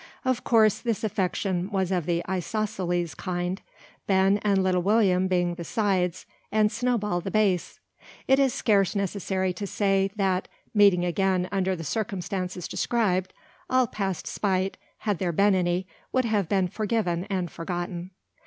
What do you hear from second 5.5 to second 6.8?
the sides, and